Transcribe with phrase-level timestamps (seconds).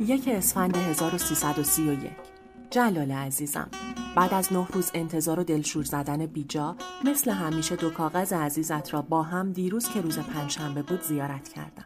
[0.00, 2.10] یک اسفند 1331
[2.70, 3.68] جلال عزیزم
[4.16, 9.02] بعد از نه روز انتظار و دلشور زدن بیجا مثل همیشه دو کاغذ عزیزت را
[9.02, 11.84] با هم دیروز که روز پنجشنبه بود زیارت کردم.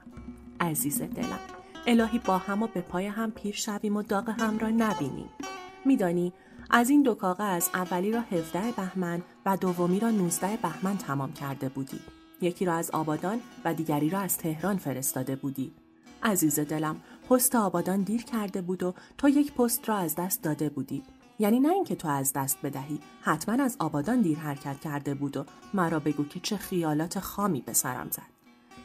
[0.61, 1.39] عزیز دلم
[1.87, 5.29] الهی با هم و به پای هم پیر شویم و داغ هم را نبینیم.
[5.85, 6.33] میدانی
[6.71, 11.69] از این دو کاغذ اولی را 17 بهمن و دومی را 19 بهمن تمام کرده
[11.69, 12.01] بودی.
[12.41, 15.73] یکی را از آبادان و دیگری را از تهران فرستاده بودی.
[16.23, 16.97] عزیز دلم
[17.33, 21.03] پست آبادان دیر کرده بود و تو یک پست را از دست داده بودی.
[21.39, 25.45] یعنی نه اینکه تو از دست بدهی حتما از آبادان دیر حرکت کرده بود و
[25.75, 28.23] مرا بگو که چه خیالات خامی به سرم زد.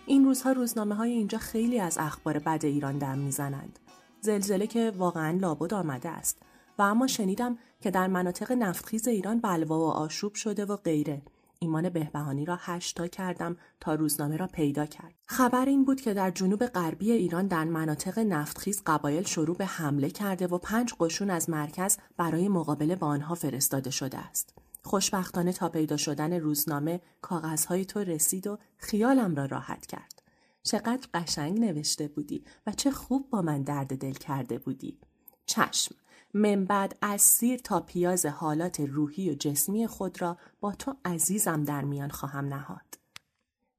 [0.06, 3.80] این روزها روزنامه های اینجا خیلی از اخبار بد ایران دم می‌زنند.
[4.22, 6.38] زلزله که واقعا لابد آمده است.
[6.80, 11.22] و اما شنیدم که در مناطق نفتخیز ایران بلوا و آشوب شده و غیره.
[11.60, 15.14] ایمان بهبهانی را هشتا کردم تا روزنامه را پیدا کرد.
[15.26, 20.10] خبر این بود که در جنوب غربی ایران در مناطق نفتخیز قبایل شروع به حمله
[20.10, 24.56] کرده و پنج قشون از مرکز برای مقابله با آنها فرستاده شده است.
[24.84, 30.22] خوشبختانه تا پیدا شدن روزنامه کاغذهای تو رسید و خیالم را راحت کرد.
[30.64, 35.00] چقدر قشنگ نوشته بودی و چه خوب با من درد دل کرده بودی.
[35.46, 35.96] چشم
[36.33, 41.64] من بعد از سیر تا پیاز حالات روحی و جسمی خود را با تو عزیزم
[41.64, 42.99] در میان خواهم نهاد.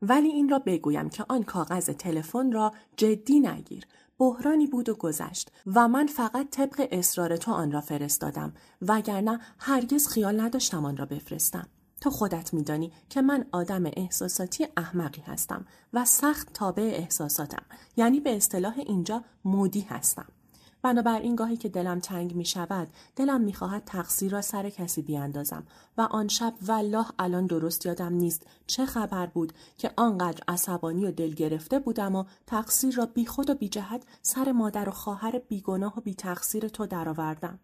[0.02, 3.84] ولی این را بگویم که آن کاغذ تلفن را جدی نگیر.
[4.18, 10.08] بحرانی بود و گذشت و من فقط طبق اصرار تو آن را فرستادم وگرنه هرگز
[10.08, 11.68] خیال نداشتم آن را بفرستم.
[12.00, 17.62] تو خودت میدانی که من آدم احساساتی احمقی هستم و سخت تابع احساساتم
[17.96, 20.26] یعنی به اصطلاح اینجا مودی هستم.
[20.82, 25.66] بنابراین گاهی که دلم تنگ می شود دلم می خواهد تقصیر را سر کسی بیاندازم
[25.98, 31.10] و آن شب والله الان درست یادم نیست چه خبر بود که آنقدر عصبانی و
[31.10, 35.38] دل گرفته بودم و تقصیر را بی خود و بی جهت سر مادر و خواهر
[35.38, 37.58] بیگناه و بی تقصیر تو درآوردم.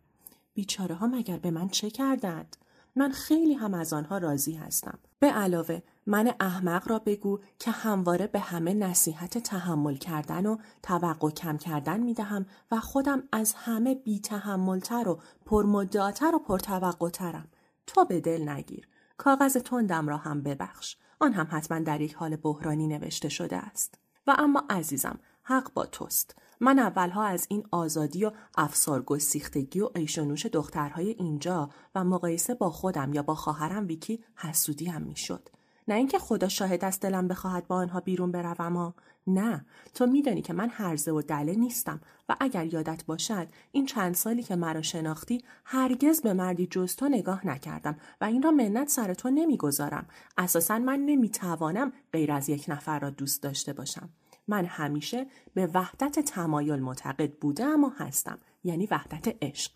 [0.54, 2.56] بیچاره ها مگر به من چه کردند؟
[2.96, 4.98] من خیلی هم از آنها راضی هستم.
[5.18, 11.30] به علاوه من احمق را بگو که همواره به همه نصیحت تحمل کردن و توقع
[11.30, 17.48] کم کردن می دهم و خودم از همه بی تحملتر و پرمدعاتر و پرتوقعترم.
[17.86, 18.88] تو به دل نگیر.
[19.16, 20.96] کاغذ تندم را هم ببخش.
[21.20, 23.98] آن هم حتما در یک حال بحرانی نوشته شده است.
[24.26, 26.36] و اما عزیزم حق با توست.
[26.60, 32.70] من اولها از این آزادی و افسار گسیختگی و ایشونوش دخترهای اینجا و مقایسه با
[32.70, 35.48] خودم یا با خواهرم ویکی حسودی هم می‌شد.
[35.88, 38.94] نه اینکه خدا شاهد از دلم بخواهد با آنها بیرون بروم ها
[39.26, 39.66] نه.
[39.94, 44.42] تو میدانی که من هرزه و دله نیستم و اگر یادت باشد این چند سالی
[44.42, 49.14] که مرا شناختی هرگز به مردی جز تو نگاه نکردم و این را منت سر
[49.14, 50.06] تو نمی‌گذارم.
[50.38, 54.08] اساسا من نمی‌توانم غیر از یک نفر را دوست داشته باشم.
[54.48, 59.72] من همیشه به وحدت تمایل معتقد بودم و هستم یعنی وحدت عشق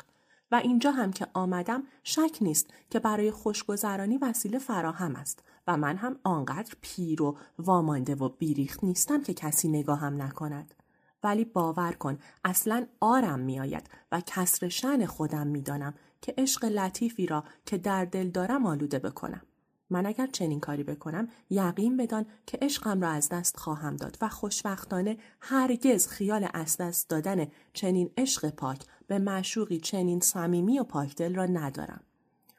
[0.51, 5.97] و اینجا هم که آمدم شک نیست که برای خوشگذرانی وسیله فراهم است و من
[5.97, 10.75] هم آنقدر پیر و وامانده و بیریخت نیستم که کسی نگاهم نکند.
[11.23, 17.45] ولی باور کن اصلا آرم میآید و کسر شن خودم می‌دانم که عشق لطیفی را
[17.67, 19.43] که در دل دارم آلوده بکنم.
[19.91, 24.29] من اگر چنین کاری بکنم یقین بدان که عشقم را از دست خواهم داد و
[24.29, 31.35] خوشبختانه هرگز خیال از دست دادن چنین عشق پاک به معشوقی چنین صمیمی و پاکدل
[31.35, 32.01] را ندارم.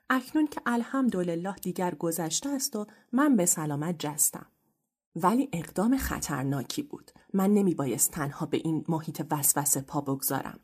[0.10, 4.46] اکنون که الحمدلله دیگر گذشته است و من به سلامت جستم.
[5.16, 7.12] ولی اقدام خطرناکی بود.
[7.34, 10.60] من نمی بایست تنها به این محیط وسوسه پا بگذارم.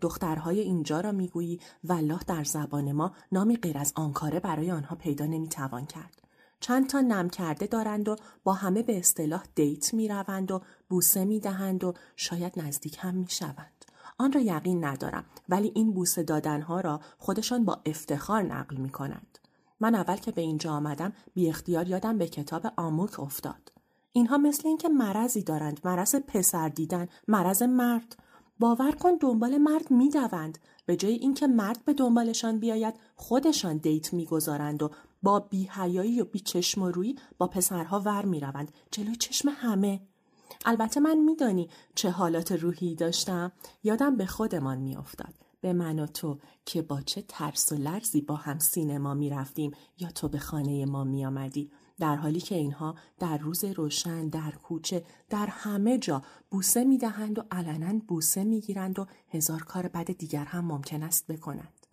[0.00, 5.26] دخترهای اینجا را می‌گویی والله در زبان ما نامی غیر از آنکاره برای آنها پیدا
[5.26, 6.22] نمی‌توان کرد.
[6.60, 11.24] چند تا نم کرده دارند و با همه به اصطلاح دیت می روند و بوسه
[11.24, 13.84] می دهند و شاید نزدیک هم می شوند.
[14.18, 19.38] آن را یقین ندارم ولی این بوسه دادنها را خودشان با افتخار نقل می کنند.
[19.80, 23.72] من اول که به اینجا آمدم بی اختیار یادم به کتاب آموک افتاد.
[24.12, 28.16] اینها مثل اینکه مرضی دارند مرض پسر دیدن مرض مرد
[28.60, 34.82] باور کن دنبال مرد می‌دوند به جای اینکه مرد به دنبالشان بیاید خودشان دیت می‌گذارند
[34.82, 34.90] و
[35.22, 38.72] با بیهیایی و بیچشم و روی با پسرها ور می‌روند.
[38.90, 40.00] جلوی چشم همه.
[40.64, 43.52] البته من میدانی چه حالات روحی داشتم.
[43.84, 45.34] یادم به خودمان میافتاد.
[45.60, 49.70] به من و تو که با چه ترس و لرزی با هم سینما می رفتیم
[49.98, 54.50] یا تو به خانه ما می آمدی در حالی که اینها در روز روشن در
[54.50, 59.88] کوچه در همه جا بوسه می دهند و علنا بوسه می گیرند و هزار کار
[59.88, 61.86] بد دیگر هم ممکن است بکنند.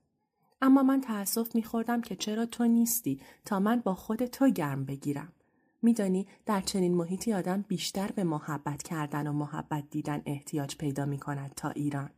[0.62, 4.86] اما من تأسف می خوردم که چرا تو نیستی تا من با خود تو گرم
[4.86, 5.34] بگیرم.
[5.82, 11.18] میدانی در چنین محیطی آدم بیشتر به محبت کردن و محبت دیدن احتیاج پیدا می
[11.18, 12.10] کند تا ایران.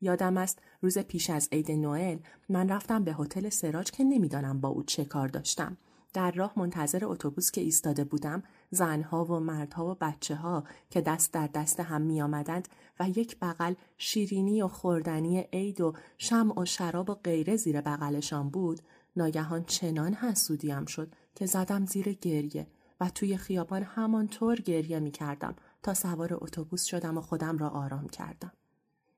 [0.00, 2.18] یادم است روز پیش از عید نوئل
[2.48, 5.76] من رفتم به هتل سراج که نمی‌دانم با او چه کار داشتم.
[6.12, 11.32] در راه منتظر اتوبوس که ایستاده بودم زنها و مردها و بچه ها که دست
[11.32, 12.68] در دست هم می آمدند
[13.00, 18.50] و یک بغل شیرینی و خوردنی عید و شم و شراب و غیره زیر بغلشان
[18.50, 18.80] بود
[19.16, 22.66] ناگهان چنان حسودیم شد که زدم زیر گریه
[23.00, 28.08] و توی خیابان همانطور گریه می کردم تا سوار اتوبوس شدم و خودم را آرام
[28.08, 28.52] کردم.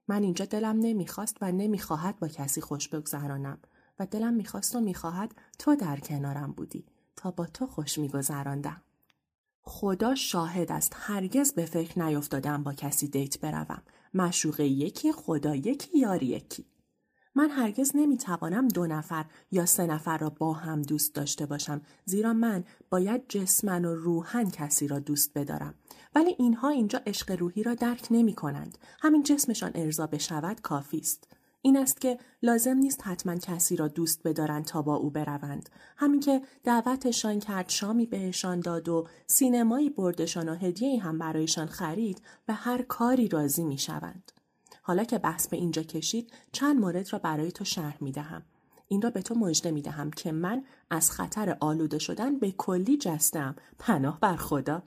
[0.09, 3.59] من اینجا دلم نمی‌خواست و نمی‌خواهد با کسی خوش بگذرانم
[3.99, 6.87] و دلم می‌خواست و می‌خواهد تو در کنارم بودی
[7.17, 8.83] تا با تو خوش میگذراندم.
[9.63, 13.83] خدا شاهد است هرگز به فکر نیفتادم با کسی دیت بروم.
[14.15, 16.67] مشوق یکی خدا یکی یاری یکی.
[17.35, 22.33] من هرگز نمی‌توانم دو نفر یا سه نفر را با هم دوست داشته باشم زیرا
[22.33, 25.75] من باید جسمن و روحن کسی را دوست بدارم
[26.15, 28.79] ولی اینها اینجا عشق روحی را درک نمی کنند.
[29.01, 31.29] همین جسمشان ارضا بشود کافی است.
[31.67, 35.69] این است که لازم نیست حتما کسی را دوست بدارند تا با او بروند.
[35.97, 42.23] همین که دعوتشان کرد شامی بهشان داد و سینمایی بردشان و هدیه هم برایشان خرید
[42.47, 44.33] به هر کاری راضی می شوند.
[44.83, 48.43] حالا که بحث به اینجا کشید چند مورد را برای تو شرح می دهم.
[48.89, 52.97] این را به تو مژده می دهم که من از خطر آلوده شدن به کلی
[52.97, 54.83] جستم پناه بر خدا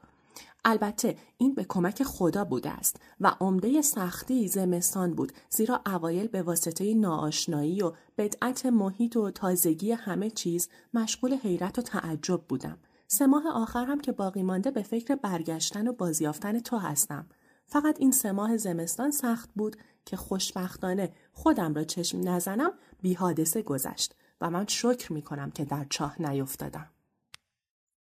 [0.69, 6.41] البته این به کمک خدا بوده است و عمده سختی زمستان بود زیرا اوایل به
[6.41, 12.77] واسطه ناآشنایی و بدعت محیط و تازگی همه چیز مشغول حیرت و تعجب بودم.
[13.07, 17.25] سه ماه آخر هم که باقی مانده به فکر برگشتن و بازیافتن تو هستم.
[17.65, 22.71] فقط این سه ماه زمستان سخت بود که خوشبختانه خودم را چشم نزنم
[23.01, 26.89] بی حادثه گذشت و من شکر می کنم که در چاه نیفتادم.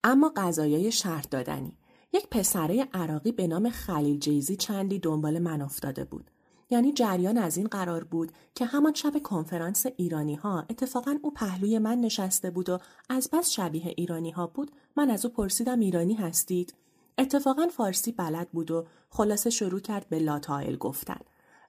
[0.03, 1.77] اما غذایای شرط دادنی.
[2.15, 6.31] یک پسره عراقی به نام خلیل جیزی چندی دنبال من افتاده بود.
[6.69, 11.79] یعنی جریان از این قرار بود که همان شب کنفرانس ایرانی ها اتفاقا او پهلوی
[11.79, 12.79] من نشسته بود و
[13.09, 16.73] از بس شبیه ایرانی ها بود من از او پرسیدم ایرانی هستید؟
[17.17, 21.19] اتفاقا فارسی بلد بود و خلاصه شروع کرد به لاتایل گفتن.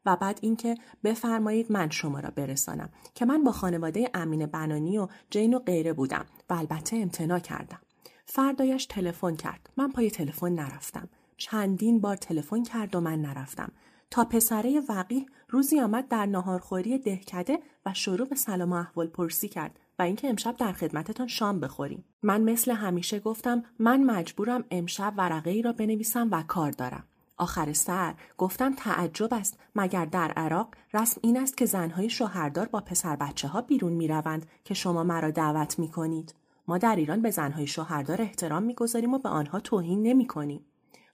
[0.06, 5.08] و بعد اینکه بفرمایید من شما را برسانم که من با خانواده امین بنانی و
[5.30, 7.78] جین و غیره بودم و البته امتنا کردم.
[8.26, 9.70] فردایش تلفن کرد.
[9.76, 11.08] من پای تلفن نرفتم.
[11.36, 13.72] چندین بار تلفن کرد و من نرفتم.
[14.10, 19.48] تا پسره وقیح روزی آمد در ناهارخوری دهکده و شروع به سلام و احوال پرسی
[19.48, 22.04] کرد و اینکه امشب در خدمتتان شام بخوریم.
[22.22, 27.04] من مثل همیشه گفتم من مجبورم امشب ورقه ای را بنویسم و کار دارم.
[27.36, 29.58] آخر سر گفتم تعجب است.
[29.74, 34.08] مگر در عراق رسم این است که زنهای شوهردار با پسر بچه ها بیرون می
[34.08, 36.34] روند که شما مرا دعوت می کنید.
[36.68, 40.64] ما در ایران به زنهای شوهردار احترام می‌گذاریم و به آنها توهین نمی کنیم.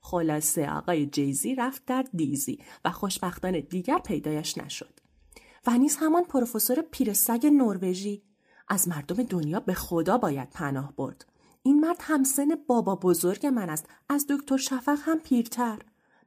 [0.01, 5.01] خلاصه آقای جیزی رفت در دیزی و خوشبختانه دیگر پیدایش نشد.
[5.67, 8.23] و نیز همان پروفسور پیرسگ نروژی
[8.69, 11.27] از مردم دنیا به خدا باید پناه برد.
[11.63, 15.79] این مرد همسن بابا بزرگ من است از دکتر شفق هم پیرتر.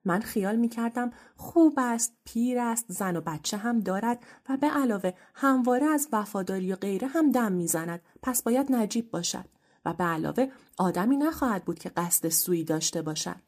[0.06, 4.68] من خیال می کردم خوب است، پیر است، زن و بچه هم دارد و به
[4.68, 9.46] علاوه همواره از وفاداری و غیره هم دم می‌زند پس باید نجیب باشد
[9.86, 10.48] و به علاوه
[10.78, 13.42] آدمی نخواهد بود که قصد سویی داشته باشد.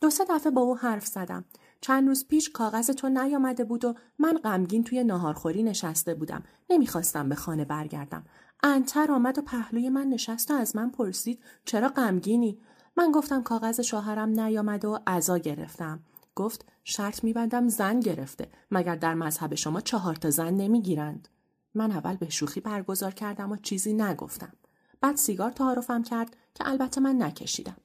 [0.00, 1.44] دو سه دفعه با او حرف زدم.
[1.80, 6.42] چند روز پیش کاغذ تو نیامده بود و من غمگین توی ناهارخوری نشسته بودم.
[6.70, 8.24] نمی‌خواستم به خانه برگردم.
[8.62, 12.58] انتر آمد و پهلوی من نشست و از من پرسید چرا غمگینی
[12.96, 16.00] من گفتم کاغذ شوهرم نیامده و عزا گرفتم.
[16.34, 21.28] گفت شرط میبندم زن گرفته مگر در مذهب شما چهار تا زن نمی‌گیرند.
[21.74, 24.52] من اول به شوخی برگزار کردم و چیزی نگفتم.
[25.00, 27.76] بعد سیگار تعارفم کرد که البته من نکشیدم.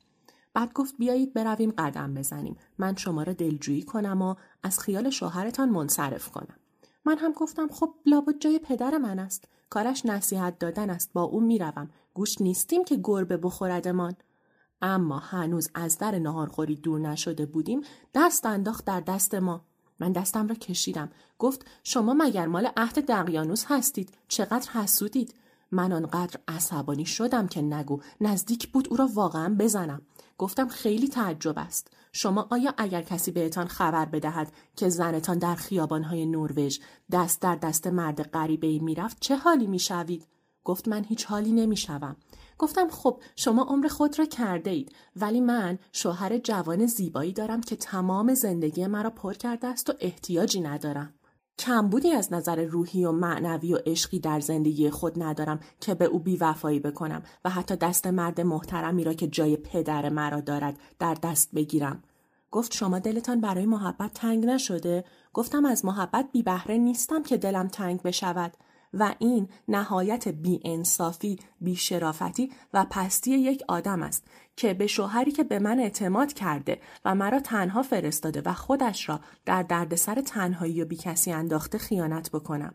[0.54, 2.58] بعد گفت بیایید برویم قدم بزنیم.
[2.78, 6.56] من شما را دلجویی کنم و از خیال شوهرتان منصرف کنم.
[7.06, 11.42] من هم گفتم خب لابد جای پدر من است کارش نصیحت دادن است با او
[11.42, 14.16] می‌روم گوش نیستیم که گربه بخوردمان
[14.82, 17.82] اما هنوز از در نهارخوری دور نشده بودیم
[18.14, 19.62] دست انداخت در دست ما.
[20.00, 21.10] من دستم را کشیدم.
[21.40, 25.34] گفت شما مگر مال عهد دقیانوس هستید؟ چقدر حسودید.
[25.72, 30.02] من آنقدر عصبانی شدم که نگو نزدیک بود او را واقعا بزنم.
[30.38, 31.92] گفتم خیلی تعجب است.
[32.12, 36.80] شما آیا اگر کسی بهتان خبر بدهد که زنتان در خیابانهای نروژ
[37.12, 40.28] دست در دست مرد غریبه ای می‌رفت چه حالی می‌شوید؟
[40.64, 42.16] گفت من هیچ حالی نمی‌شوم.
[42.58, 47.76] گفتم خب شما عمر خود را کرده اید ولی من شوهر جوان زیبایی دارم که
[47.76, 51.14] تمام زندگی مرا پر کرده است و احتیاجی ندارم.
[51.60, 56.20] کمبودی از نظر روحی و معنوی و عشقی در زندگی خود ندارم که به او
[56.20, 61.52] بیوفایی بکنم و حتی دست مرد محترمی را که جای پدر مرا دارد در دست
[61.56, 62.04] بگیرم.
[62.52, 67.68] گفت شما دلتان برای محبت تنگ نشده؟ گفتم از محبت بی بهره نیستم که دلم
[67.68, 68.58] تنگ بشود.
[68.94, 74.24] و این نهایت بی انصافی، بی شرافتی و پستی یک آدم است
[74.56, 79.20] که به شوهری که به من اعتماد کرده و مرا تنها فرستاده و خودش را
[79.46, 82.74] در دردسر تنهایی و بی کسی انداخته خیانت بکنم.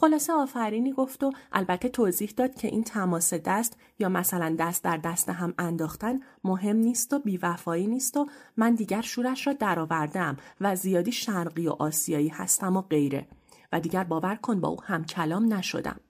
[0.00, 4.96] خلاصه آفرینی گفت و البته توضیح داد که این تماس دست یا مثلا دست در
[4.96, 8.26] دست هم انداختن مهم نیست و بیوفایی نیست و
[8.56, 13.26] من دیگر شورش را درآوردم و زیادی شرقی و آسیایی هستم و غیره.
[13.72, 16.00] و دیگر باور کن با او هم کلام نشدم.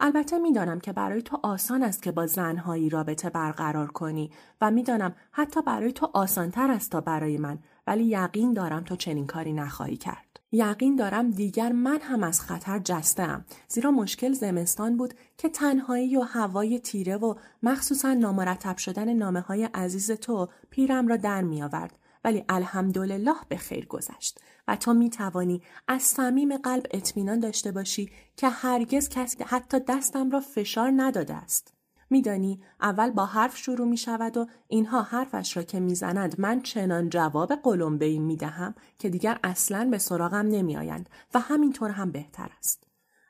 [0.00, 5.14] البته می‌دانم که برای تو آسان است که با زنهایی رابطه برقرار کنی و می‌دانم
[5.32, 9.96] حتی برای تو آسانتر است تا برای من ولی یقین دارم تو چنین کاری نخواهی
[9.96, 10.28] کرد.
[10.52, 16.20] یقین دارم دیگر من هم از خطر جستم زیرا مشکل زمستان بود که تنهایی و
[16.20, 21.98] هوای تیره و مخصوصا نامرتب شدن نامه های عزیز تو پیرم را در می آورد
[22.24, 28.10] ولی الحمدلله به خیر گذشت و تو می توانی از صمیم قلب اطمینان داشته باشی
[28.36, 31.74] که هرگز کسی حتی دستم را فشار نداده است.
[32.10, 37.08] میدانی اول با حرف شروع می شود و اینها حرفش را که می‌زنند من چنان
[37.08, 42.10] جواب قلمبه ای می دهم که دیگر اصلا به سراغم نمی آیند و همینطور هم
[42.10, 42.84] بهتر است.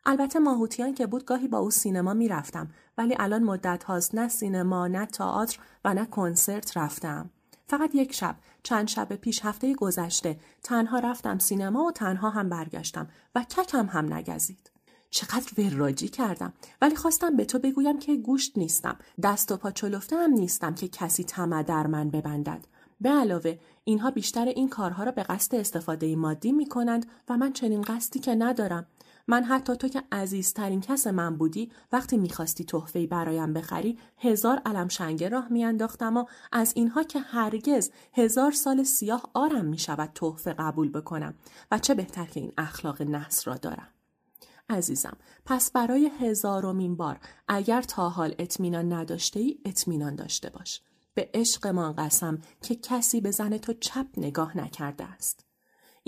[0.06, 4.28] البته ماهوتیان که بود گاهی با او سینما می رفتم ولی الان مدت هاست نه
[4.28, 7.30] سینما نه تئاتر و نه کنسرت رفتم.
[7.66, 13.08] فقط یک شب چند شب پیش هفته گذشته تنها رفتم سینما و تنها هم برگشتم
[13.34, 14.70] و ککم هم نگزید.
[15.10, 16.52] چقدر وراجی کردم.
[16.82, 18.98] ولی خواستم به تو بگویم که گوشت نیستم.
[19.22, 22.66] دست و پا چلفته هم نیستم که کسی طمع در من ببندد.
[23.00, 27.52] به علاوه اینها بیشتر این کارها را به قصد استفاده مادی می کنند و من
[27.52, 28.86] چنین قصدی که ندارم.
[29.28, 34.88] من حتی تو که عزیزترین کس من بودی وقتی می‌خواستی تحفه‌ای برایم بخری هزار علم
[34.88, 40.90] شنگه راه میانداختم و از اینها که هرگز هزار سال سیاه آرم می‌شود تحفه قبول
[40.90, 41.34] بکنم
[41.70, 43.88] و چه بهتر که این اخلاق نحس را دارم.
[44.70, 45.16] عزیزم
[45.46, 50.82] پس برای هزارمین بار اگر تا حال اطمینان نداشته ای اطمینان داشته باش.
[51.14, 55.47] به عشقمان قسم که کسی به زن تو چپ نگاه نکرده است.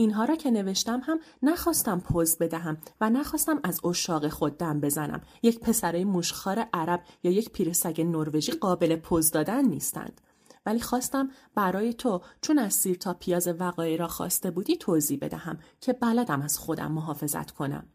[0.00, 5.20] اینها را که نوشتم هم نخواستم پوز بدهم و نخواستم از اشاق خود دم بزنم.
[5.42, 10.20] یک پسره موشخار عرب یا یک پیرسگ نروژی قابل پوز دادن نیستند.
[10.66, 15.58] ولی خواستم برای تو چون از سیر تا پیاز وقایع را خواسته بودی توضیح بدهم
[15.80, 17.86] که بلدم از خودم محافظت کنم.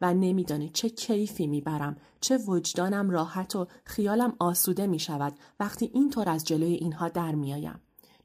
[0.00, 6.28] و نمیدانی چه کیفی می‌برم چه وجدانم راحت و خیالم آسوده می شود وقتی اینطور
[6.28, 7.80] از جلوی اینها در میآیم.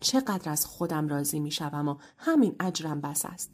[0.06, 3.54] چقدر از خودم راضی می شوم و همین اجرم بس است.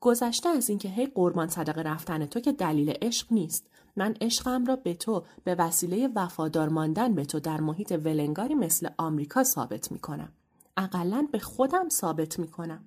[0.00, 3.66] گذشته از اینکه هی قربان صدقه رفتن تو که دلیل عشق نیست.
[3.96, 8.88] من عشقم را به تو به وسیله وفادار ماندن به تو در محیط ولنگاری مثل
[8.98, 10.32] آمریکا ثابت می کنم.
[10.76, 12.84] اقلا به خودم ثابت می کنم.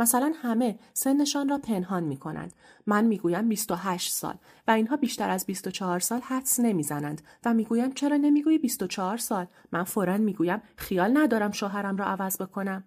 [0.00, 2.52] مثلا همه سنشان را پنهان می کنند.
[2.86, 4.34] من می‌گویم 28 سال
[4.68, 9.84] و اینها بیشتر از 24 سال حدس نمی‌زنند و می‌گویم چرا نمی‌گویی 24 سال؟ من
[9.84, 12.84] فورا می‌گویم خیال ندارم شوهرم را عوض بکنم.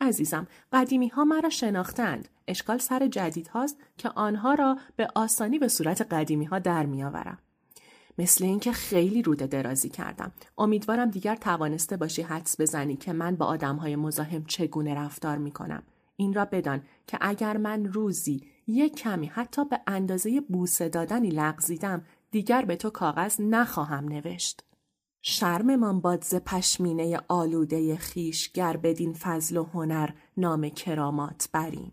[0.00, 2.28] عزیزم قدیمی ها مرا شناختند.
[2.48, 7.38] اشکال سر جدید هاست که آنها را به آسانی به صورت قدیمی ها در میآورم.
[8.18, 10.32] مثل اینکه خیلی روده درازی کردم.
[10.58, 15.50] امیدوارم دیگر توانسته باشی حدس بزنی که من با آدم های مزاحم چگونه رفتار می
[15.50, 15.82] کنم.
[16.16, 22.02] این را بدان که اگر من روزی یک کمی حتی به اندازه بوسه دادنی لغزیدم
[22.30, 24.64] دیگر به تو کاغذ نخواهم نوشت.
[25.22, 31.92] شرممان باد ز پشمینه آلوده خیش گر بدین فضل و هنر نام کرامات بریم.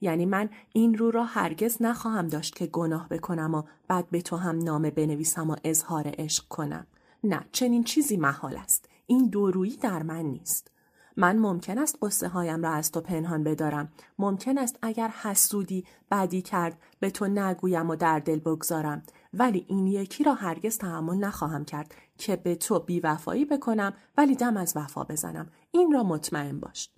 [0.00, 4.36] یعنی من این رو را هرگز نخواهم داشت که گناه بکنم و بعد به تو
[4.36, 6.86] هم نامه بنویسم و اظهار عشق کنم.
[7.24, 8.88] نه چنین چیزی محال است.
[9.06, 10.70] این دورویی در من نیست.
[11.16, 13.92] من ممکن است قصه هایم را از تو پنهان بدارم.
[14.18, 19.02] ممکن است اگر حسودی بدی کرد به تو نگویم و در دل بگذارم.
[19.34, 24.56] ولی این یکی را هرگز تحمل نخواهم کرد که به تو بیوفایی بکنم ولی دم
[24.56, 25.48] از وفا بزنم.
[25.70, 26.90] این را مطمئن باش.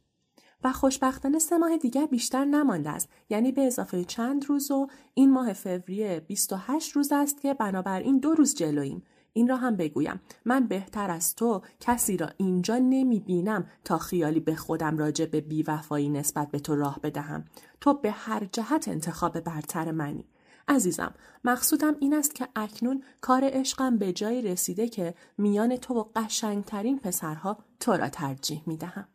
[0.64, 5.33] و خوشبختانه سه ماه دیگر بیشتر نمانده است یعنی به اضافه چند روز و این
[5.33, 10.20] ماه فوریه 28 روز است که بنابراین دو روز جلوییم این را هم بگویم.
[10.44, 15.40] من بهتر از تو کسی را اینجا نمی بینم تا خیالی به خودم راجع به
[15.40, 17.44] بیوفایی نسبت به تو راه بدهم.
[17.80, 20.24] تو به هر جهت انتخاب برتر منی.
[20.68, 26.04] عزیزم مقصودم این است که اکنون کار عشقم به جایی رسیده که میان تو و
[26.16, 29.08] قشنگترین پسرها تو را ترجیح می دهم.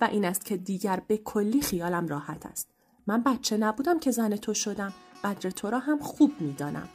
[0.00, 2.68] و این است که دیگر به کلی خیالم راحت است.
[3.06, 4.92] من بچه نبودم که زن تو شدم.
[5.24, 6.88] قدر تو را هم خوب می‌دانم.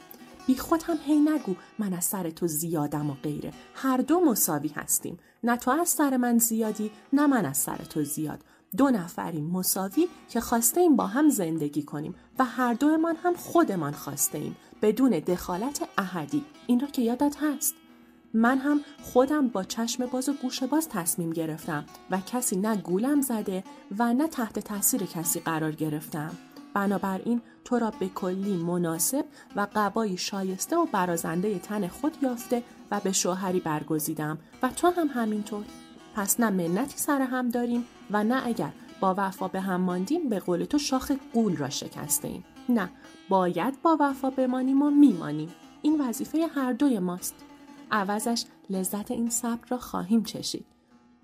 [0.48, 3.52] بی خود هم هی نگو من از سر تو زیادم و غیره.
[3.74, 5.18] هر دو مساوی هستیم.
[5.44, 8.40] نه تو از سر من زیادی نه من از سر تو زیاد.
[8.76, 13.92] دو نفریم مساوی که خواسته ایم با هم زندگی کنیم و هر دومان هم خودمان
[13.92, 16.44] خواسته ایم بدون دخالت احدی.
[16.66, 17.74] این را که یادت هست.
[18.34, 23.20] من هم خودم با چشم باز و گوش باز تصمیم گرفتم و کسی نه گولم
[23.20, 23.64] زده
[23.98, 26.30] و نه تحت تاثیر کسی قرار گرفتم.
[26.74, 29.24] بنابراین تو را به کلی مناسب
[29.56, 35.06] و قبایی شایسته و برازنده تن خود یافته و به شوهری برگزیدم و تو هم
[35.06, 35.64] همینطور.
[36.14, 40.38] پس نه منتی سر هم داریم و نه اگر با وفا به هم ماندیم به
[40.38, 42.44] قول تو شاخ قول را شکسته ایم.
[42.68, 42.90] نه
[43.28, 45.54] باید با وفا بمانیم و میمانیم.
[45.82, 47.34] این وظیفه هر دوی ماست.
[47.90, 50.66] عوضش لذت این صبر را خواهیم چشید.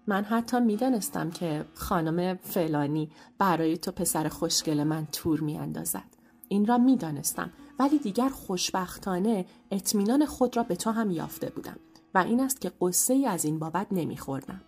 [0.06, 6.16] من حتی می‌دانستم که خانم فلانی برای تو پسر خوشگل من تور میاندازد.
[6.48, 11.76] این را می‌دانستم ولی دیگر خوشبختانه اطمینان خود را به تو هم یافته بودم
[12.14, 14.60] و این است که قصه ای از این بابت نمیخوردم.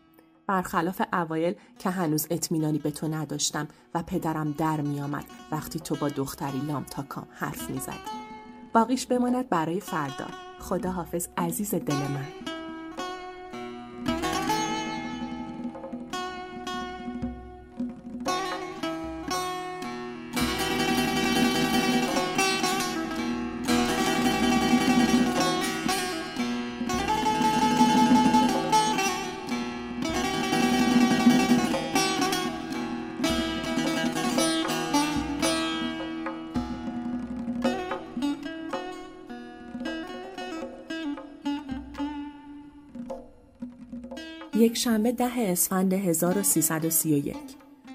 [0.47, 6.09] برخلاف اوایل که هنوز اطمینانی به تو نداشتم و پدرم در میآمد وقتی تو با
[6.09, 7.97] دختری لام تا کام حرف می‌زدی.
[8.73, 10.27] باقیش بماند برای فردا.
[10.61, 12.56] خدا حافظ عزیز دل من.
[44.67, 47.37] یک شنبه ده اسفند 1331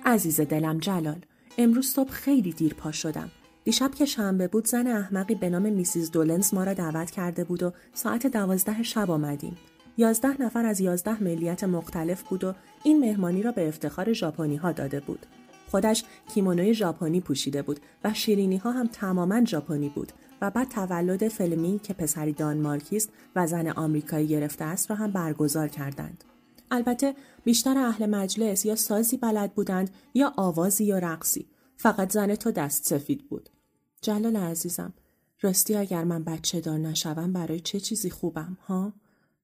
[0.06, 1.26] عزیز دلم جلال
[1.58, 3.32] امروز صبح خیلی دیر پا شدم.
[3.64, 7.64] دیشب که شنبه بود زن احمقی به نام میسیز دولنز ما را دعوت کرده بود
[7.64, 9.58] و ساعت دوازده شب آمدیم.
[9.98, 12.54] یازده نفر از یازده ملیت مختلف بود و
[12.84, 15.26] این مهمانی را به افتخار ژاپنی ها داده بود.
[15.72, 16.04] خودش
[16.34, 21.80] کیمونوی ژاپنی پوشیده بود و شیرینی ها هم تماما ژاپنی بود و بعد تولد فلمی
[21.84, 26.24] که پسری دانمارکی است و زن آمریکایی گرفته است را هم برگزار کردند.
[26.72, 31.48] البته بیشتر اهل مجلس یا سازی بلد بودند یا آوازی یا رقصی.
[31.78, 33.50] فقط زن تو دست سفید بود.
[34.02, 34.94] جلال عزیزم
[35.42, 38.94] راستی اگر من بچه دار نشوم برای چه چیزی خوبم ها؟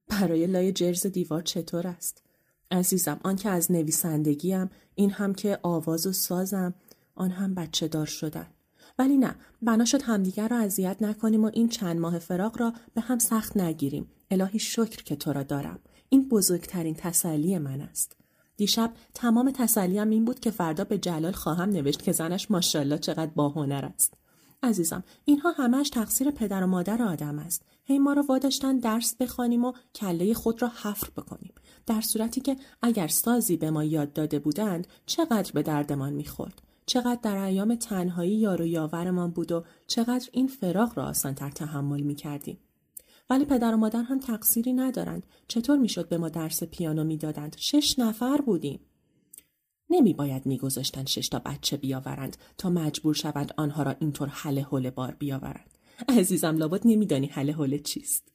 [0.08, 2.24] برای لای جرز دیوار چطور است؟
[2.72, 6.74] عزیزم آن که از نویسندگیم این هم که آواز و سازم
[7.16, 8.48] آن هم بچه دار شدن.
[9.00, 13.02] ولی نه بنا شد همدیگر را اذیت نکنیم و این چند ماه فراغ را به
[13.02, 18.16] هم سخت نگیریم الهی شکر که تو را دارم این بزرگترین تسلی من است.
[18.58, 23.32] دیشب تمام تسلیم این بود که فردا به جلال خواهم نوشت که زنش ماشاءالله چقدر
[23.36, 24.14] باهنر است.
[24.64, 27.66] عزیزم اینها همش تقصیر پدر و مادر آدم است.
[27.84, 31.54] هی ما را واداشتن درس بخوانیم و کله خود را حفر بکنیم.
[31.86, 36.62] در صورتی که اگر سازی به ما یاد داده بودند چقدر به دردمان می‌خورد.
[36.86, 42.02] چقدر در ایام تنهایی یار و یاورمان بود و چقدر این فراغ را آسانتر تحمل
[42.02, 42.58] می‌کردیم.
[43.30, 45.24] ولی پدر و مادر هم تقصیری ندارند.
[45.48, 48.80] چطور می‌شد به ما درس پیانو می‌دادند؟ شش نفر بودیم.
[49.90, 54.90] نمی باید میگذاشتند شش تا بچه بیاورند تا مجبور شوند آنها را اینطور حله حل
[54.90, 55.78] بار بیاورند.
[56.10, 58.32] عزیزم لابد نمیدانی حله حل چیست.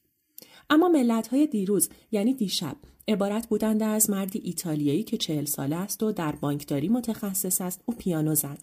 [0.70, 2.76] اما ملت های دیروز یعنی دیشب
[3.08, 7.82] عبارت بودند از مردی ایتالیایی که چهل ساله است و در بانکداری متخصص است.
[7.86, 8.58] او پیانو زد.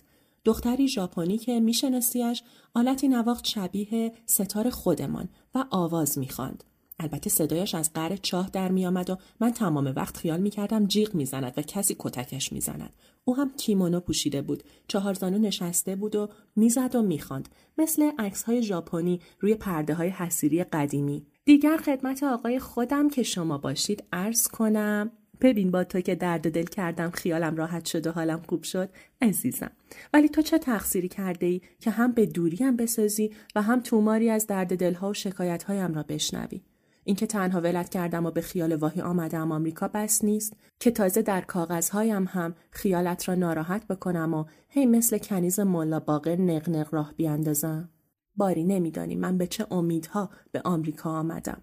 [0.49, 6.63] دختری ژاپنی که میشناسیش آلتی نواخت شبیه ستار خودمان و آواز می‌خواند.
[6.99, 11.53] البته صدایش از قره چاه در میآمد و من تمام وقت خیال می‌کردم جیغ می‌زند
[11.57, 12.93] و کسی کتکش می‌زند.
[13.25, 14.63] او هم کیمونو پوشیده بود.
[14.87, 17.49] چهارزانو نشسته بود و می‌زد و می‌خواند.
[17.77, 21.25] مثل عکس های ژاپنی روی پرده های حسیری قدیمی.
[21.45, 25.11] دیگر خدمت آقای خودم که شما باشید عرض کنم.
[25.41, 28.89] ببین با تو که درد دل کردم خیالم راحت شد و حالم خوب شد
[29.21, 29.71] عزیزم.
[30.13, 34.47] ولی تو چه تقصیری کرده ای که هم به دوریم بسازی و هم توماری از
[34.47, 36.61] درد دلها و شکایت هایم را بشنوی؟
[37.03, 40.53] اینکه تنها ولت کردم و به خیال واهی آمدم آمریکا بس نیست.
[40.79, 46.35] که تازه در کاغذهایم هم خیالت را ناراحت بکنم و هی مثل کنیز ملا باقر
[46.35, 47.89] نقنق راه بیاندازم.
[48.35, 51.61] باری نمیدانی من به چه امیدها به آمریکا آمدم.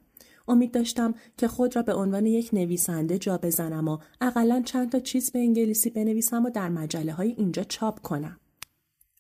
[0.49, 4.99] امید داشتم که خود را به عنوان یک نویسنده جا بزنم و اقلا چند تا
[4.99, 8.41] چیز به انگلیسی بنویسم و در مجله های اینجا چاپ کنم.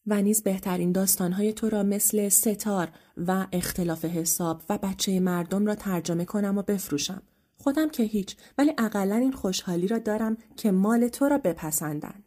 [0.06, 5.74] و نیز بهترین داستانهای تو را مثل ستار و اختلاف حساب و بچه مردم را
[5.74, 7.22] ترجمه کنم و بفروشم.
[7.56, 12.25] خودم که هیچ ولی اقلا این خوشحالی را دارم که مال تو را بپسندند.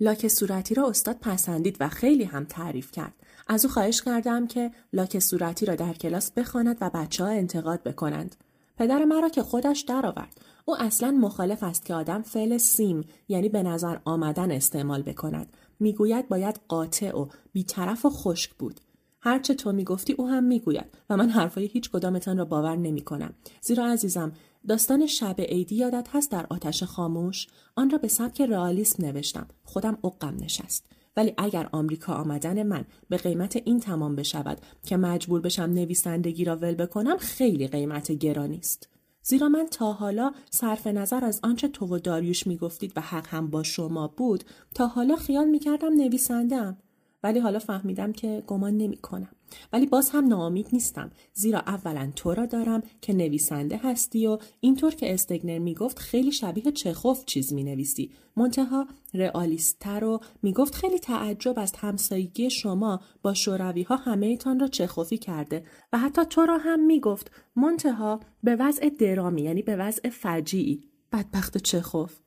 [0.00, 3.14] لاک صورتی را استاد پسندید و خیلی هم تعریف کرد.
[3.48, 7.82] از او خواهش کردم که لاک صورتی را در کلاس بخواند و بچه ها انتقاد
[7.82, 8.36] بکنند.
[8.76, 10.40] پدر مرا که خودش درآورد.
[10.64, 15.56] او اصلا مخالف است که آدم فعل سیم یعنی به نظر آمدن استعمال بکند.
[15.80, 18.80] می‌گوید باید قاطع و بیطرف و خشک بود.
[19.20, 23.34] هرچه تو می‌گفتی او هم می‌گوید و من حرفای هیچ کدامتان را باور نمی کنم.
[23.60, 24.32] زیرا عزیزم
[24.68, 27.46] داستان شب عیدی یادت هست در آتش خاموش؟
[27.76, 29.46] آن را به سبک رئالیسم نوشتم.
[29.64, 30.86] خودم عقم نشست.
[31.16, 36.56] ولی اگر آمریکا آمدن من به قیمت این تمام بشود که مجبور بشم نویسندگی را
[36.56, 38.88] ول بکنم خیلی قیمت گرانی است.
[39.22, 43.50] زیرا من تا حالا صرف نظر از آنچه تو و داریوش می‌گفتید و حق هم
[43.50, 44.44] با شما بود
[44.74, 46.78] تا حالا خیال می‌کردم نویسندم
[47.22, 49.28] ولی حالا فهمیدم که گمان نمی کنم.
[49.72, 51.10] ولی باز هم ناامید نیستم.
[51.32, 56.72] زیرا اولا تو را دارم که نویسنده هستی و اینطور که استگنر می‌گفت خیلی شبیه
[56.72, 63.82] چخوف چیز می نویسی منتها رئالیستتر و می‌گفت خیلی تعجب از همسایگی شما با شوروی
[63.82, 67.30] ها همه را چخوفی کرده و حتی تو را هم می‌گفت.
[67.56, 70.84] منتها به وضع درامی یعنی به وضع فجیعی.
[71.12, 72.18] بدبخت چخوف.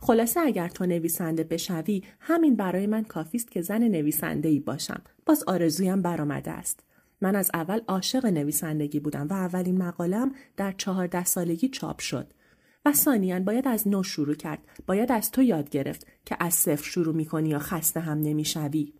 [0.00, 5.02] خلاصه اگر تو نویسنده بشوی همین برای من کافی است که زن نویسنده ای باشم
[5.26, 6.80] باز آرزویم برآمده است
[7.20, 12.26] من از اول عاشق نویسندگی بودم و اولین مقالم در چهارده سالگی چاپ شد
[12.84, 16.84] و ثانیا باید از نو شروع کرد باید از تو یاد گرفت که از صفر
[16.84, 18.92] شروع می‌کنی یا خسته هم نمی‌شوی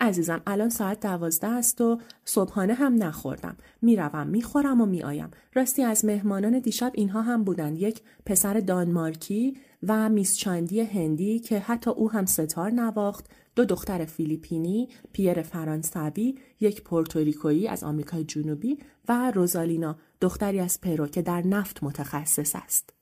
[0.00, 3.56] عزیزم الان ساعت دوازده است و صبحانه هم نخوردم.
[3.82, 5.30] می‌روم می‌خورم و میآیم.
[5.54, 7.78] راستی از مهمانان دیشب اینها هم بودند.
[7.78, 9.56] یک پسر دانمارکی
[9.88, 16.38] و میس چاندی هندی که حتی او هم ستار نواخت دو دختر فیلیپینی، پیر فرانسوی،
[16.60, 22.94] یک پورتوریکویی از آمریکای جنوبی و روزالینا دختری از پرو که در نفت متخصص است.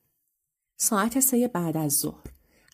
[0.76, 2.24] ساعت سه بعد از ظهر.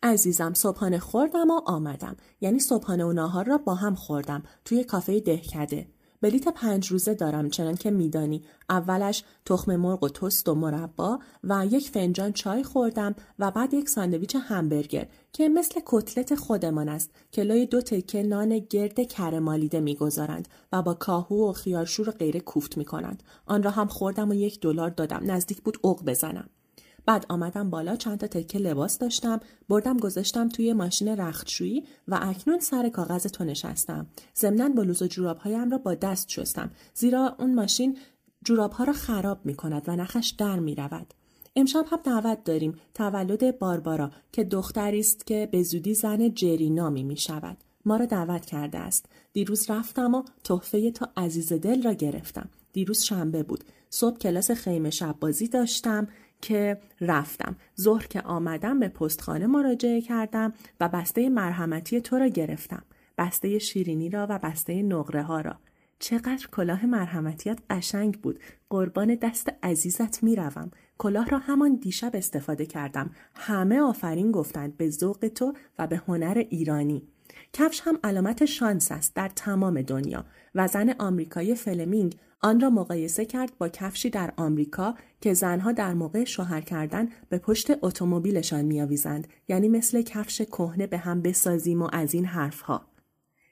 [0.02, 2.16] عزیزم صبحانه خوردم و آمدم.
[2.40, 5.86] یعنی صبحانه و ناهار را با هم خوردم توی کافه دهکده.
[6.22, 8.42] بلیت پنج روزه دارم چنان که میدانی.
[8.68, 13.88] اولش تخم مرغ و تست و مربا و یک فنجان چای خوردم و بعد یک
[13.88, 20.48] ساندویچ همبرگر که مثل کتلت خودمان است که لای دو تکه نان گرد کرمالیده می‌گذارند
[20.72, 23.22] و با کاهو و خیارشور غیره کوفت می‌کنند.
[23.46, 25.20] آن را هم خوردم و یک دلار دادم.
[25.22, 26.50] نزدیک بود اوق بزنم.
[27.06, 32.58] بعد آمدم بالا چند تا تکه لباس داشتم بردم گذاشتم توی ماشین رختشویی و اکنون
[32.58, 37.98] سر کاغذ تو نشستم ضمنا بلوز و جورابهایم را با دست شستم زیرا اون ماشین
[38.44, 41.14] جورابها را خراب می کند و نخش در می رود.
[41.56, 47.02] امشب هم دعوت داریم تولد باربارا که دختری است که به زودی زن جری نامی
[47.02, 47.56] می شود.
[47.84, 49.06] ما را دعوت کرده است.
[49.32, 52.48] دیروز رفتم و تحفه تا عزیز دل را گرفتم.
[52.72, 53.64] دیروز شنبه بود.
[53.90, 56.08] صبح کلاس خیمه شب بازی داشتم
[56.42, 57.56] که رفتم.
[57.80, 62.82] ظهر که آمدم به پستخانه مراجعه کردم و بسته مرحمتی تو را گرفتم.
[63.18, 65.56] بسته شیرینی را و بسته نقره ها را.
[65.98, 68.40] چقدر کلاه مرحمتیت قشنگ بود.
[68.70, 73.10] قربان دست عزیزت می‌روم کلاه را همان دیشب استفاده کردم.
[73.34, 77.08] همه آفرین گفتند به ذوق تو و به هنر ایرانی.
[77.52, 83.24] کفش هم علامت شانس است در تمام دنیا و زن آمریکایی فلمینگ آن را مقایسه
[83.24, 89.28] کرد با کفشی در آمریکا که زنها در موقع شوهر کردن به پشت اتومبیلشان میآویزند
[89.48, 92.86] یعنی مثل کفش کهنه به هم بسازیم و از این حرفها.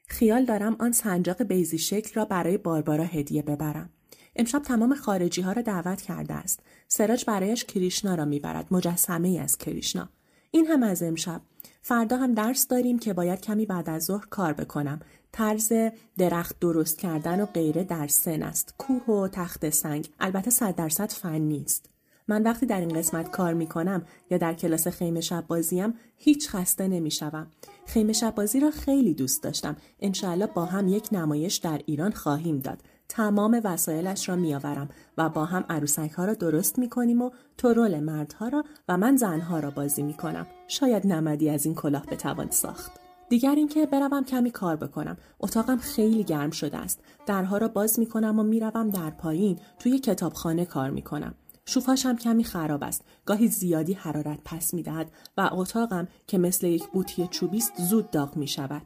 [0.08, 3.90] خیال دارم آن سنجاق بیزی شکل را برای باربارا هدیه ببرم.
[4.36, 6.60] امشب تمام خارجی ها را دعوت کرده است.
[6.88, 10.08] سراج برایش کریشنا را می‌برد مجسمه ای از کریشنا.
[10.50, 11.40] این هم از امشب
[11.82, 15.00] فردا هم درس داریم که باید کمی بعد از ظهر کار بکنم
[15.32, 15.72] طرز
[16.18, 21.10] درخت درست کردن و غیره در سن است کوه و تخت سنگ البته صد درصد
[21.10, 21.90] فن نیست
[22.28, 26.48] من وقتی در این قسمت کار می کنم یا در کلاس خیمه شب بازیم هیچ
[26.48, 27.46] خسته نمی شوم.
[27.86, 29.76] خیمه شب بازی را خیلی دوست داشتم.
[30.00, 32.82] انشاءالله با هم یک نمایش در ایران خواهیم داد.
[33.08, 37.68] تمام وسایلش را میآورم و با هم عروسک ها را درست می کنیم و تو
[37.68, 40.46] رول مردها را و من زنها را بازی می کنم.
[40.68, 42.92] شاید نمدی از این کلاه بتوان ساخت.
[43.28, 45.16] دیگر اینکه بروم کمی کار بکنم.
[45.40, 47.00] اتاقم خیلی گرم شده است.
[47.26, 49.58] درها را باز می کنم و می‌روم در پایین.
[49.78, 53.04] توی کتابخانه کار می کنم شوفاشم کمی خراب است.
[53.26, 58.10] گاهی زیادی حرارت پس می دهد و اتاقم که مثل یک بوتی چوبی است زود
[58.10, 58.82] داغ می شود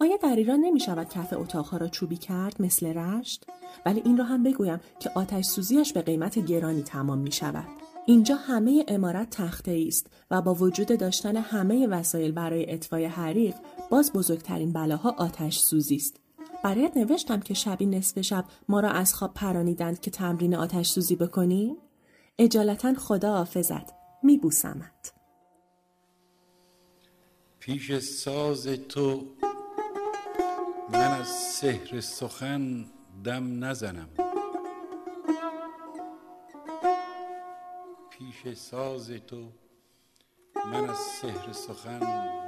[0.00, 3.46] آیا در ایران نمی شود کف اتاقها را چوبی کرد مثل رشت
[3.86, 7.66] ولی این را هم بگویم که آتش سوزیش به قیمت گرانی تمام می شود
[8.06, 13.54] اینجا همه امارت تخته است و با وجود داشتن همه وسایل برای اطفای حریق
[13.90, 16.20] باز بزرگترین بلاها آتش سوزی است.
[16.64, 21.16] برایت نوشتم که شبی نصف شب ما را از خواب پرانیدند که تمرین آتش سوزی
[21.16, 21.76] بکنیم؟
[22.38, 25.12] اجالتا خدا حافظت میبوسمت.
[27.58, 29.24] پیش ساز تو
[30.92, 32.84] من از سحر سخن
[33.24, 34.08] دم نزنم.
[38.10, 39.52] پیش ساز تو
[40.66, 41.98] من از سحر سخن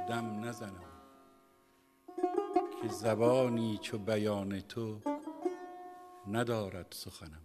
[0.05, 0.91] دم نزنم.
[2.81, 4.99] که زبانی چو بیان تو
[6.27, 7.41] ندارد سخنم.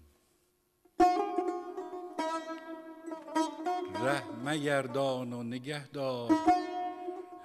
[4.05, 6.33] ره مگردان و نگهدار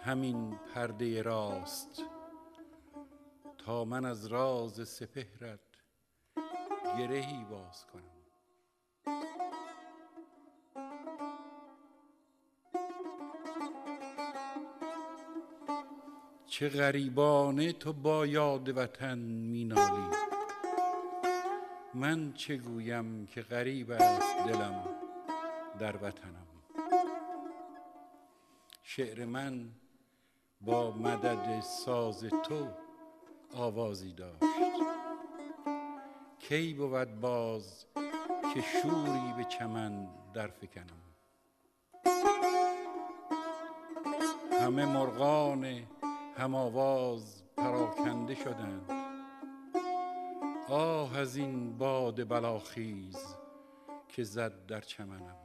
[0.04, 2.15] همین پرده راست
[3.68, 5.60] من از راز سپهرت
[6.98, 8.16] گرهی باز کنم.
[16.48, 20.16] چه غریبانه تو با یاد وطن مینالی.
[21.94, 24.84] من چه گویم که غریب است دلم
[25.80, 26.48] در وطنم.
[28.84, 29.72] شعر من
[30.62, 32.85] با مدد ساز تو
[33.56, 34.44] آوازی داشت
[36.40, 37.86] کی بود باز
[38.54, 41.06] که شوری به چمن در فکنم؟
[44.62, 45.66] همه مرغان
[46.38, 48.92] هم آواز پراکنده شدند.
[50.70, 53.36] آه از این باد بلاخیز
[54.08, 55.45] که زد در چمنم.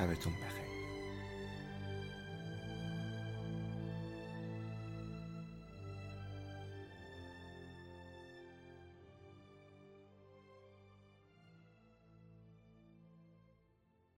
[0.00, 0.59] شبتون بخیر.